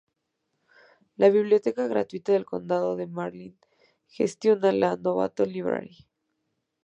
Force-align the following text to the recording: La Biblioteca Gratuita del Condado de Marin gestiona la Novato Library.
La 1.15 1.29
Biblioteca 1.29 1.85
Gratuita 1.87 2.31
del 2.33 2.43
Condado 2.43 2.95
de 2.95 3.05
Marin 3.05 3.55
gestiona 4.07 4.71
la 4.71 4.95
Novato 4.95 5.45
Library. 5.45 6.07